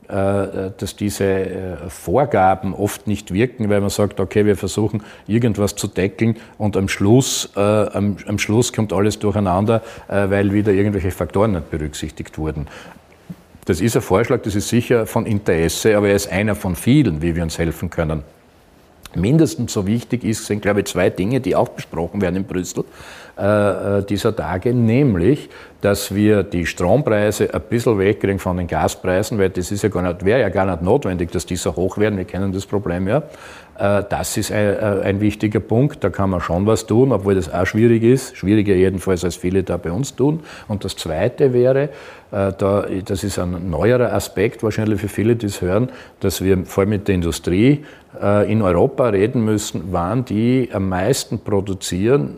[0.06, 5.86] dass diese äh, Vorgaben oft nicht wirken, weil man sagt, okay, wir versuchen irgendwas zu
[5.86, 11.10] deckeln und am Schluss, äh, am, am, Schluss kommt alles durcheinander, äh, weil wieder irgendwelche
[11.10, 12.66] Faktoren nicht berücksichtigt wurden.
[13.64, 17.22] Das ist ein Vorschlag, das ist sicher von Interesse, aber er ist einer von vielen,
[17.22, 18.22] wie wir uns helfen können.
[19.14, 22.84] Mindestens so wichtig ist, sind, glaube ich, zwei Dinge, die auch besprochen werden in Brüssel.
[23.36, 25.48] Äh, äh, dieser Tage, nämlich,
[25.80, 30.02] dass wir die Strompreise ein bisschen wegkriegen von den Gaspreisen, weil das ist ja gar
[30.02, 32.16] nicht, wäre ja gar nicht notwendig, dass die so hoch werden.
[32.16, 33.24] Wir kennen das Problem ja.
[33.76, 36.04] Äh, das ist ein, ein, wichtiger Punkt.
[36.04, 38.36] Da kann man schon was tun, obwohl das auch schwierig ist.
[38.36, 40.44] Schwieriger jedenfalls, als viele da bei uns tun.
[40.68, 41.88] Und das Zweite wäre,
[42.34, 46.82] da, das ist ein neuerer Aspekt wahrscheinlich für viele, die es hören, dass wir vor
[46.82, 47.84] allem mit der Industrie
[48.46, 52.36] in Europa reden müssen, wann die am meisten produzieren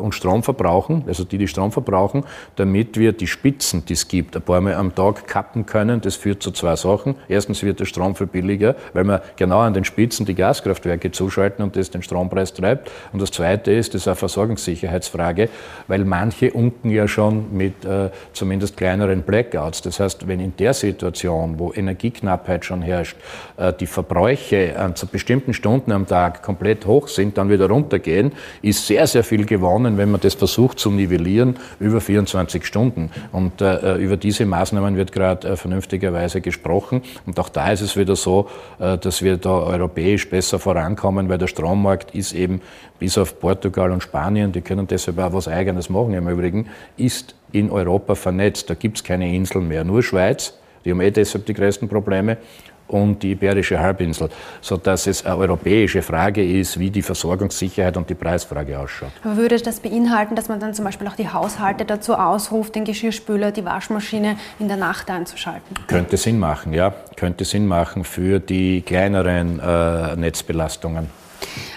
[0.00, 2.24] und Strom verbrauchen, also die, die Strom verbrauchen,
[2.56, 6.00] damit wir die Spitzen, die es gibt, ein paar Mal am Tag kappen können.
[6.00, 7.14] Das führt zu zwei Sachen.
[7.28, 11.62] Erstens wird der Strom viel billiger, weil wir genau an den Spitzen die Gaskraftwerke zuschalten
[11.62, 12.90] und das den Strompreis treibt.
[13.12, 15.48] Und das Zweite ist, das ist eine Versorgungssicherheitsfrage,
[15.86, 19.82] weil manche unken ja schon mit äh, zumindest kleineren Blackouts.
[19.82, 23.16] Das heißt, wenn in der Situation, wo Energieknappheit schon herrscht,
[23.56, 28.32] äh, die Verbräuche an zu bestimmten Stunden am Tag komplett hoch sind, dann wieder runtergehen,
[28.62, 33.10] ist sehr, sehr viel gewonnen, wenn man das versucht zu nivellieren über 24 Stunden.
[33.32, 37.02] Und äh, über diese Maßnahmen wird gerade äh, vernünftigerweise gesprochen.
[37.26, 41.38] Und auch da ist es wieder so, äh, dass wir da europäisch besser vorankommen, weil
[41.38, 42.60] der Strommarkt ist eben
[42.98, 46.66] bis auf Portugal und Spanien, die können deshalb auch was Eigenes machen im Übrigen,
[46.96, 48.68] ist in Europa vernetzt.
[48.70, 50.54] Da gibt es keine Inseln mehr, nur Schweiz.
[50.84, 52.38] Die haben eh deshalb die größten Probleme
[52.88, 54.30] und die Iberische Halbinsel,
[54.60, 59.10] sodass es eine europäische Frage ist, wie die Versorgungssicherheit und die Preisfrage ausschaut.
[59.22, 62.84] Aber würde das beinhalten, dass man dann zum Beispiel auch die Haushalte dazu ausruft, den
[62.84, 65.76] Geschirrspüler, die Waschmaschine in der Nacht einzuschalten?
[65.86, 66.94] Könnte Sinn machen, ja.
[67.16, 71.10] Könnte Sinn machen für die kleineren äh, Netzbelastungen.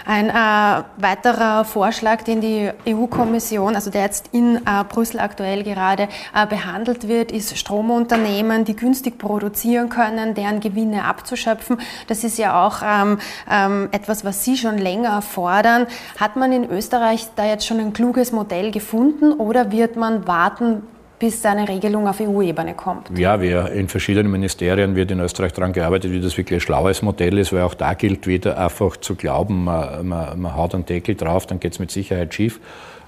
[0.04, 6.08] Ein äh, weiterer Vorschlag, den die EU-Kommission, also der jetzt in äh, Brüssel aktuell gerade
[6.34, 11.80] äh, behandelt wird, ist Stromunternehmen, die günstig produzieren können, deren Gewinne abzuschöpfen.
[12.08, 15.86] Das ist ja auch ähm, ähm, etwas, was Sie schon länger fordern.
[16.18, 20.82] Hat man in Österreich da jetzt schon ein kluges Modell gefunden oder wird man warten,
[21.22, 23.16] bis eine Regelung auf EU-Ebene kommt?
[23.16, 27.00] Ja, wir in verschiedenen Ministerien wird in Österreich daran gearbeitet, wie das wirklich ein schlaues
[27.00, 30.84] Modell ist, weil auch da gilt wieder einfach zu glauben, man, man, man haut einen
[30.84, 32.58] Deckel drauf, dann geht es mit Sicherheit schief.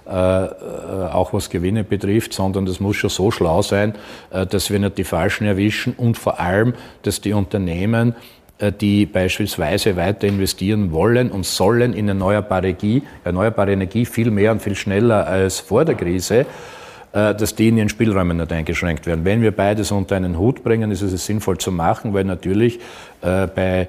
[0.06, 0.50] Äh, äh,
[1.12, 3.94] auch was Gewinne betrifft, sondern das muss schon so schlau sein,
[4.30, 8.14] äh, dass wir nicht die Falschen erwischen und vor allem, dass die Unternehmen
[8.58, 14.52] äh, die beispielsweise weiter investieren wollen und sollen in erneuerbare Energie, erneuerbare Energie viel mehr
[14.52, 16.46] und viel schneller als vor der Krise,
[17.14, 19.24] dass die in ihren Spielräumen nicht eingeschränkt werden.
[19.24, 22.80] Wenn wir beides unter einen Hut bringen, ist es sinnvoll zu machen, weil natürlich
[23.22, 23.88] äh, bei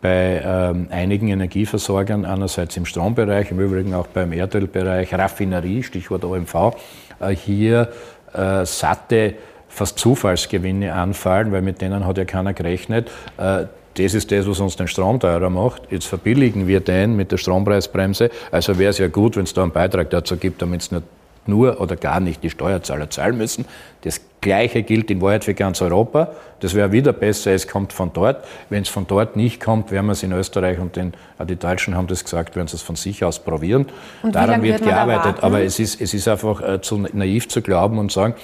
[0.00, 6.76] bei ähm, einigen Energieversorgern, einerseits im Strombereich, im Übrigen auch beim Erdölbereich, Raffinerie, Stichwort OMV,
[7.18, 7.88] äh, hier
[8.32, 9.34] äh, satte,
[9.68, 13.10] fast Zufallsgewinne anfallen, weil mit denen hat ja keiner gerechnet.
[13.36, 15.82] Äh, das ist das, was uns den Strom teurer macht.
[15.90, 18.30] Jetzt verbilligen wir den mit der Strompreisbremse.
[18.50, 21.04] Also wäre es ja gut, wenn es da einen Beitrag dazu gibt, damit es nicht
[21.48, 23.64] nur oder gar nicht die Steuerzahler zahlen müssen.
[24.02, 26.32] Das Gleiche gilt in Wahrheit für ganz Europa.
[26.60, 28.44] Das wäre wieder besser, es kommt von dort.
[28.70, 31.14] Wenn es von dort nicht kommt, werden wir es in Österreich und den,
[31.48, 33.86] die Deutschen haben das gesagt, werden sie es von sich aus probieren.
[34.22, 35.42] Und Daran wird gearbeitet.
[35.42, 38.34] Aber es ist, es ist einfach äh, zu naiv zu glauben und sagen,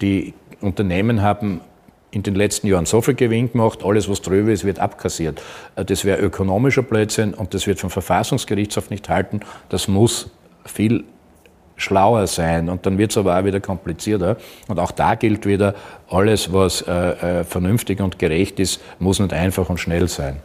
[0.00, 1.60] die Unternehmen haben
[2.10, 5.42] in den letzten Jahren so viel Gewinn gemacht, alles was drüber ist, wird abkassiert.
[5.76, 9.40] Äh, das wäre ökonomischer Blödsinn und das wird vom Verfassungsgerichtshof nicht halten.
[9.68, 10.30] Das muss
[10.64, 11.04] viel
[11.78, 14.36] schlauer sein und dann wird es aber auch wieder komplizierter.
[14.68, 15.74] Und auch da gilt wieder,
[16.10, 20.36] alles was äh, äh, vernünftig und gerecht ist, muss nicht einfach und schnell sein.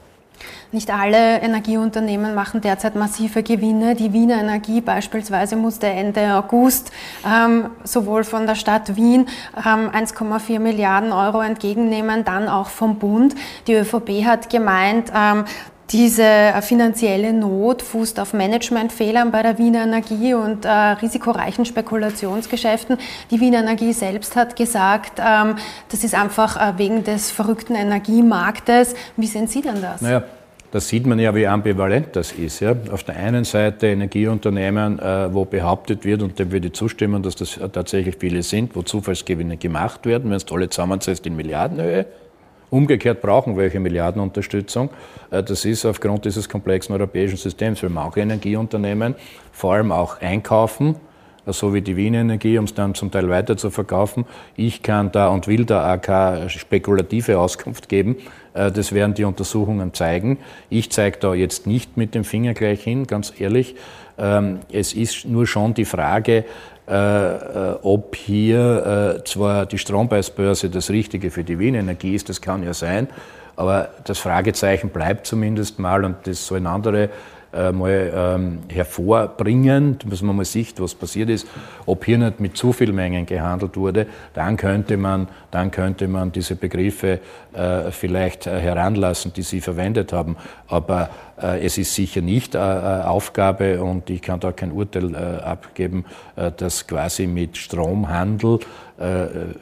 [0.73, 3.93] Nicht alle Energieunternehmen machen derzeit massive Gewinne.
[3.93, 6.91] Die Wiener Energie beispielsweise musste Ende August
[7.23, 13.35] ähm, sowohl von der Stadt Wien ähm, 1,4 Milliarden Euro entgegennehmen, dann auch vom Bund.
[13.67, 15.45] Die ÖVP hat gemeint, ähm,
[15.93, 22.97] diese finanzielle Not fußt auf Managementfehlern bei der Wiener Energie und äh, risikoreichen Spekulationsgeschäften.
[23.29, 25.55] Die Wiener Energie selbst hat gesagt, ähm,
[25.89, 28.95] das ist einfach äh, wegen des verrückten Energiemarktes.
[29.17, 30.01] Wie sehen Sie denn das?
[30.01, 30.23] Naja.
[30.71, 32.59] Da sieht man ja, wie ambivalent das ist.
[32.59, 32.75] Ja.
[32.91, 37.35] Auf der einen Seite Energieunternehmen, äh, wo behauptet wird, und dem würde ich zustimmen, dass
[37.35, 42.07] das tatsächlich viele sind, wo Zufallsgewinne gemacht werden, wenn es alle zusammensetzt in Milliardenhöhe.
[42.73, 44.89] Umgekehrt brauchen welche Milliardenunterstützung.
[45.29, 49.13] Äh, das ist aufgrund dieses komplexen europäischen Systems, man auch Energieunternehmen
[49.51, 50.95] vor allem auch einkaufen,
[51.45, 54.25] so wie die Wien Energie, um es dann zum Teil weiter zu verkaufen.
[54.55, 58.15] Ich kann da und will da auch keine spekulative Auskunft geben.
[58.55, 60.39] Äh, das werden die Untersuchungen zeigen.
[60.71, 63.75] Ich zeige da jetzt nicht mit dem Finger gleich hin, ganz ehrlich.
[64.17, 70.69] Ähm, es ist nur schon die Frage, äh, äh, ob hier äh, zwar die Strompreisbörse
[70.69, 73.07] das Richtige für die Wien Energie ist, das kann ja sein,
[73.55, 77.09] aber das Fragezeichen bleibt zumindest mal und das sollen andere
[77.53, 81.47] äh, mal ähm, hervorbringen, dass man mal sieht, was passiert ist,
[81.85, 86.31] ob hier nicht mit zu viel Mengen gehandelt wurde, dann könnte man, dann könnte man
[86.31, 87.19] diese Begriffe
[87.53, 90.37] äh, vielleicht äh, heranlassen, die Sie verwendet haben.
[90.67, 91.09] Aber
[91.41, 96.05] äh, es ist sicher nicht äh, äh, Aufgabe und ich kann da kein Urteil abgeben,
[96.57, 98.59] dass quasi mit Stromhandel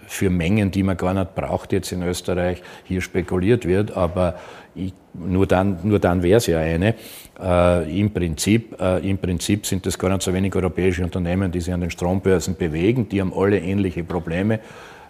[0.08, 3.96] für Mengen, die man gar nicht braucht jetzt in Österreich, hier spekuliert wird.
[3.96, 4.36] Aber
[4.76, 6.96] ich, nur dann, nur dann wäre es ja eine.
[7.42, 11.60] Äh, im, Prinzip, äh, Im Prinzip sind es gar nicht so wenig europäische Unternehmen, die
[11.60, 13.10] sich an den Strombörsen bewegen.
[13.10, 14.60] Die haben alle ähnliche Probleme,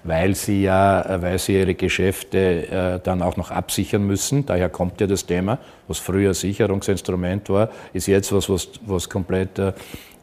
[0.03, 4.45] weil sie ja, äh, weil sie ihre Geschäfte äh, dann auch noch absichern müssen.
[4.45, 9.59] Daher kommt ja das Thema, was früher Sicherungsinstrument war, ist jetzt was, was, was komplett
[9.59, 9.73] äh,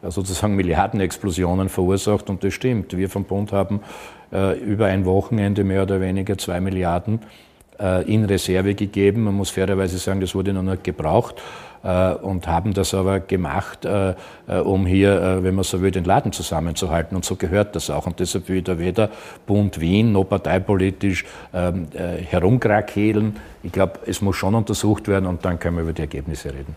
[0.01, 2.29] sozusagen Milliardenexplosionen verursacht.
[2.29, 2.95] Und das stimmt.
[2.97, 3.81] Wir vom Bund haben
[4.31, 7.19] äh, über ein Wochenende mehr oder weniger zwei Milliarden
[8.07, 9.23] in Reserve gegeben.
[9.23, 11.41] Man muss fairerweise sagen, das wurde noch nicht gebraucht
[11.83, 14.15] äh, und haben das aber gemacht, äh,
[14.47, 17.15] um hier, wenn man so will, den Laden zusammenzuhalten.
[17.15, 18.05] Und so gehört das auch.
[18.05, 19.09] Und deshalb will da weder
[19.45, 23.37] Bund Wien noch parteipolitisch ähm, herumkrakehlen.
[23.63, 26.75] Ich glaube, es muss schon untersucht werden und dann können wir über die Ergebnisse reden.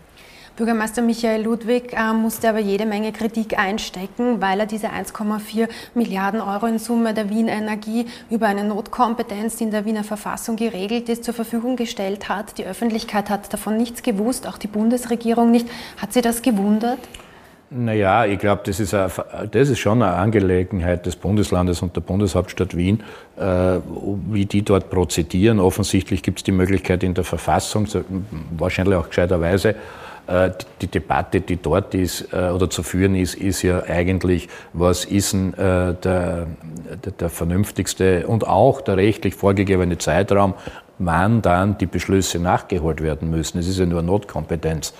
[0.55, 6.41] Bürgermeister Michael Ludwig äh, musste aber jede Menge Kritik einstecken, weil er diese 1,4 Milliarden
[6.41, 11.09] Euro in Summe der Wien Energie über eine Notkompetenz, die in der Wiener Verfassung geregelt
[11.09, 12.59] ist, zur Verfügung gestellt hat.
[12.59, 15.67] Die Öffentlichkeit hat davon nichts gewusst, auch die Bundesregierung nicht.
[15.97, 16.99] Hat Sie das gewundert?
[17.71, 22.77] Naja, ich glaube, das, ist das ist schon eine Angelegenheit des Bundeslandes und der Bundeshauptstadt
[22.77, 23.01] Wien,
[23.37, 23.79] äh,
[24.29, 25.59] wie die dort prozedieren.
[25.59, 27.87] Offensichtlich gibt es die Möglichkeit in der Verfassung,
[28.55, 29.73] wahrscheinlich auch gescheiterweise,
[30.81, 35.33] die Debatte, die dort ist äh, oder zu führen ist, ist ja eigentlich, was ist
[35.33, 36.47] denn äh, der,
[37.19, 40.53] der vernünftigste und auch der rechtlich vorgegebene Zeitraum,
[40.99, 43.57] wann dann die Beschlüsse nachgeholt werden müssen.
[43.59, 44.93] Es ist ja nur Notkompetenz.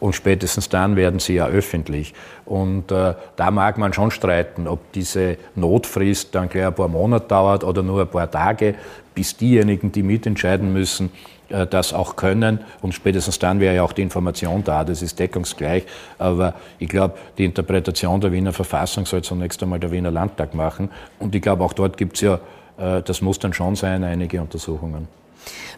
[0.00, 2.12] Und spätestens dann werden sie ja öffentlich.
[2.44, 7.28] Und äh, da mag man schon streiten, ob diese Notfrist dann gleich ein paar Monate
[7.28, 8.74] dauert oder nur ein paar Tage,
[9.14, 12.60] bis diejenigen, die mitentscheiden müssen, äh, das auch können.
[12.80, 15.84] Und spätestens dann wäre ja auch die Information da, das ist deckungsgleich.
[16.18, 20.90] Aber ich glaube, die Interpretation der Wiener Verfassung soll zunächst einmal der Wiener Landtag machen.
[21.18, 22.40] Und ich glaube, auch dort gibt es ja,
[22.78, 25.08] äh, das muss dann schon sein, einige Untersuchungen.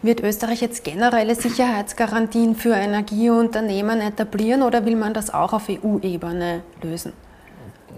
[0.03, 6.61] Wird Österreich jetzt generelle Sicherheitsgarantien für Energieunternehmen etablieren oder will man das auch auf EU-Ebene
[6.83, 7.13] lösen?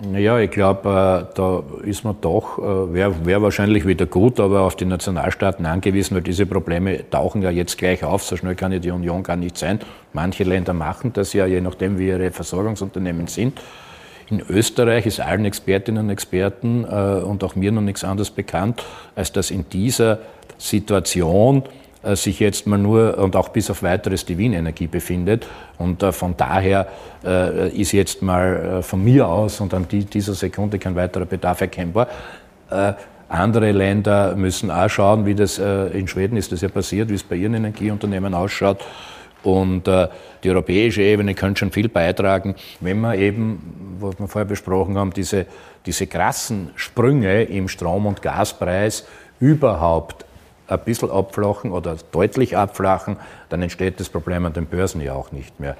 [0.02, 4.61] Naja, ich glaube, äh, da ist man doch, äh, wäre wär wahrscheinlich wieder gut, aber
[4.62, 8.22] auf die Nationalstaaten angewiesen, weil diese Probleme tauchen ja jetzt gleich auf.
[8.22, 9.80] So schnell kann ja die Union gar nicht sein.
[10.12, 13.59] Manche Länder machen das ja, je nachdem, wie ihre Versorgungsunternehmen sind.
[14.28, 18.85] In Österreich ist allen Expertinnen und Experten äh, und auch mir noch nichts anderes bekannt,
[19.14, 20.18] als dass in dieser
[20.59, 21.62] Situation
[22.14, 25.47] sich jetzt mal nur und auch bis auf weiteres die Wienenergie befindet.
[25.79, 26.87] Und von daher
[27.75, 32.09] ist jetzt mal von mir aus und an dieser Sekunde kein weiterer Bedarf erkennbar.
[33.29, 37.25] Andere Länder müssen auch schauen, wie das in Schweden ist das ja passiert, wie es
[37.25, 38.85] bei ihren Energieunternehmen ausschaut.
[39.47, 40.09] Und äh,
[40.42, 45.12] die europäische Ebene könnte schon viel beitragen, wenn wir eben, was wir vorher besprochen haben,
[45.12, 45.47] diese,
[45.87, 49.07] diese krassen Sprünge im Strom- und Gaspreis
[49.38, 50.25] überhaupt
[50.68, 53.16] ein bisschen abflachen oder deutlich abflachen,
[53.48, 55.76] dann entsteht das Problem an den Börsen ja auch nicht mehr.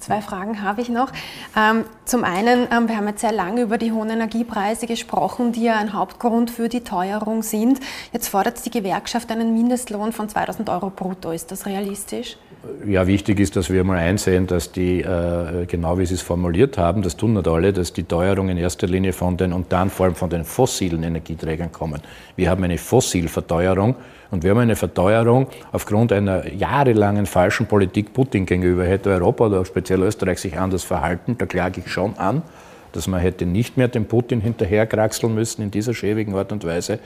[0.00, 1.12] Zwei Fragen habe ich noch.
[1.54, 5.64] Ähm, zum einen, ähm, wir haben jetzt sehr lange über die hohen Energiepreise gesprochen, die
[5.64, 7.80] ja ein Hauptgrund für die Teuerung sind.
[8.10, 11.32] Jetzt fordert die Gewerkschaft einen Mindestlohn von 2000 Euro brutto.
[11.32, 12.38] Ist das realistisch?
[12.86, 16.78] Ja, wichtig ist, dass wir mal einsehen, dass die, äh, genau wie Sie es formuliert
[16.78, 19.90] haben, das tun nicht alle, dass die Teuerung in erster Linie von den und dann
[19.90, 22.00] vor allem von den fossilen Energieträgern kommen.
[22.36, 23.96] Wir haben eine Fossilverteuerung
[24.30, 28.84] und wir haben eine Verteuerung aufgrund einer jahrelangen falschen Politik Putin gegenüber.
[28.84, 32.42] Hätte Europa oder speziell Österreich sich anders verhalten, da klage ich schon an,
[32.92, 37.00] dass man hätte nicht mehr den Putin hinterherkraxeln müssen in dieser schäbigen Art und Weise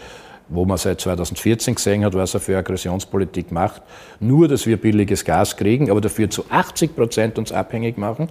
[0.48, 3.82] wo man seit 2014 gesehen hat, was er für Aggressionspolitik macht.
[4.20, 8.28] Nur, dass wir billiges Gas kriegen, aber dafür zu 80 Prozent uns abhängig machen.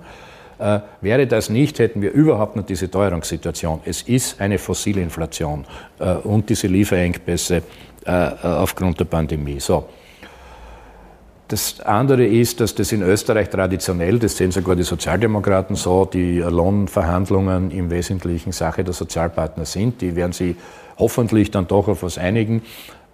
[0.60, 3.82] Äh, wäre das nicht, hätten wir überhaupt nicht diese Teuerungssituation.
[3.86, 5.66] Es ist eine fossile Inflation
[6.00, 7.64] äh, und diese Lieferengpässe
[8.06, 9.60] äh, aufgrund der Pandemie.
[9.60, 9.86] So.
[11.48, 16.40] Das andere ist, dass das in Österreich traditionell, das sehen sogar die Sozialdemokraten so, die
[16.40, 20.02] Lohnverhandlungen im Wesentlichen Sache der Sozialpartner sind.
[20.02, 20.56] Die werden sie
[20.98, 22.64] hoffentlich dann doch auf was einigen.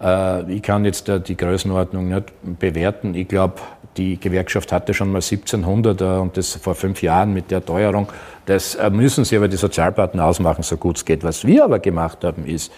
[0.00, 3.14] Äh, ich kann jetzt die Größenordnung nicht bewerten.
[3.14, 3.56] Ich glaube,
[3.96, 8.08] die Gewerkschaft hatte schon mal 1700 und das vor fünf Jahren mit der Teuerung.
[8.46, 11.24] Das äh, müssen sie aber die Sozialpartner ausmachen, so gut es geht.
[11.24, 12.72] Was wir aber gemacht haben, ist,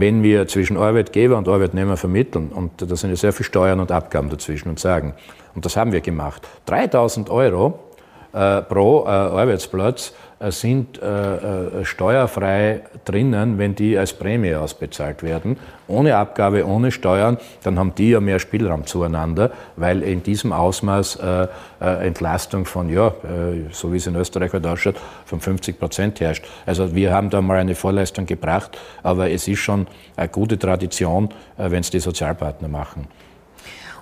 [0.00, 3.92] wenn wir zwischen Arbeitgeber und Arbeitnehmer vermitteln, und da sind ja sehr viele Steuern und
[3.92, 5.14] Abgaben dazwischen, und sagen,
[5.54, 7.78] und das haben wir gemacht, 3000 Euro
[8.32, 10.14] äh, pro äh, Arbeitsplatz
[10.48, 15.58] sind äh, äh, steuerfrei drinnen, wenn die als Prämie ausbezahlt werden.
[15.86, 21.16] Ohne Abgabe, ohne Steuern, dann haben die ja mehr Spielraum zueinander, weil in diesem Ausmaß
[21.16, 21.48] äh,
[22.06, 23.12] Entlastung von, ja,
[23.72, 26.46] so wie es in Österreich heute ausschaut, von 50 Prozent herrscht.
[26.64, 31.30] Also wir haben da mal eine Vorleistung gebracht, aber es ist schon eine gute Tradition,
[31.56, 33.08] wenn es die Sozialpartner machen.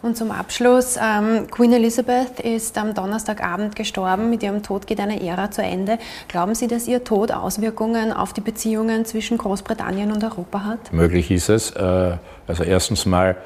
[0.03, 4.31] Und zum Abschluss, ähm, Queen Elizabeth ist am Donnerstagabend gestorben.
[4.31, 5.99] Mit ihrem Tod geht eine Ära zu Ende.
[6.29, 10.93] Glauben Sie, dass ihr Tod Auswirkungen auf die Beziehungen zwischen Großbritannien und Europa hat?
[10.93, 11.73] Möglich ist es.
[11.73, 13.37] Äh, also erstens mal,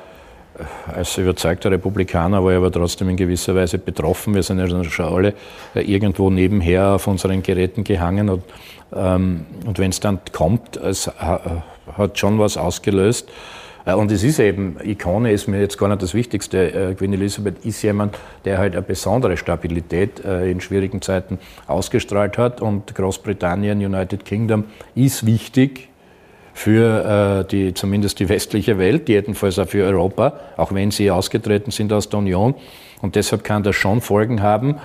[0.58, 4.34] äh, als überzeugter Republikaner war ich aber trotzdem in gewisser Weise betroffen.
[4.34, 5.34] Wir sind ja schon alle
[5.74, 8.28] äh, irgendwo nebenher auf unseren Geräten gehangen.
[8.28, 8.44] Und,
[8.94, 13.30] ähm, und wenn es dann kommt, es hat schon was ausgelöst.
[13.84, 16.90] Äh, und es ist eben, Ikone ist mir jetzt gar nicht das Wichtigste.
[16.90, 22.38] Äh, Queen Elizabeth ist jemand, der halt eine besondere Stabilität äh, in schwierigen Zeiten ausgestrahlt
[22.38, 22.60] hat.
[22.60, 24.64] Und Großbritannien, United Kingdom
[24.94, 25.88] ist wichtig
[26.54, 31.94] für die, zumindest die westliche Welt, jedenfalls auch für Europa, auch wenn sie ausgetreten sind
[31.94, 32.54] aus der Union.
[33.00, 34.76] Und deshalb kann das schon Folgen haben.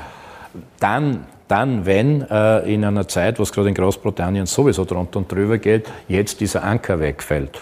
[0.80, 5.32] Dann dann, wenn äh, in einer Zeit, wo es gerade in Großbritannien sowieso drunter und
[5.32, 7.60] drüber geht, jetzt dieser Anker wegfällt.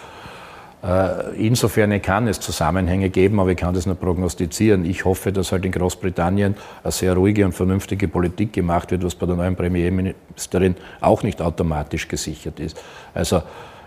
[0.85, 4.85] Äh, insofern kann es Zusammenhänge geben, aber ich kann das nur prognostizieren.
[4.85, 9.15] Ich hoffe, dass halt in Großbritannien eine sehr ruhige und vernünftige Politik gemacht wird, was
[9.15, 12.79] bei der neuen Premierministerin auch nicht automatisch gesichert ist.
[13.15, 13.41] Also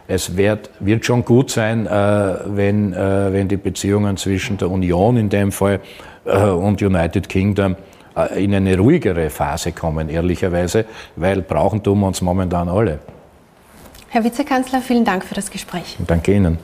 [0.08, 1.90] es wird, wird schon gut sein, äh,
[2.46, 5.80] wenn, äh, wenn die Beziehungen zwischen der Union in dem Fall
[6.24, 7.74] und United Kingdom
[8.36, 10.84] in eine ruhigere Phase kommen, ehrlicherweise,
[11.16, 12.98] weil brauchen tun wir uns momentan alle.
[14.10, 15.96] Herr Vizekanzler, vielen Dank für das Gespräch.
[16.06, 16.58] Danke Ihnen.